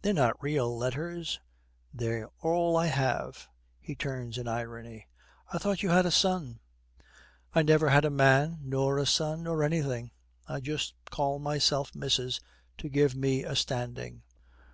'They're 0.00 0.14
not 0.14 0.42
real 0.42 0.74
letters.' 0.74 1.38
'They're 1.92 2.30
all 2.40 2.78
I 2.78 2.86
have.' 2.86 3.46
He 3.78 3.92
returns 3.92 4.36
to 4.36 4.48
irony. 4.48 5.06
'I 5.52 5.58
thought 5.58 5.82
you 5.82 5.90
had 5.90 6.06
a 6.06 6.10
son?' 6.10 6.60
'I 7.54 7.62
never 7.64 7.90
had 7.90 8.06
a 8.06 8.10
man 8.10 8.56
nor 8.62 8.96
a 8.96 9.04
son 9.04 9.42
nor 9.42 9.62
anything. 9.62 10.12
I 10.48 10.60
just 10.60 10.94
call 11.10 11.38
myself 11.40 11.94
Missis 11.94 12.40
to 12.78 12.88
give 12.88 13.14
me 13.14 13.44
a 13.44 13.54
standing.' 13.54 14.22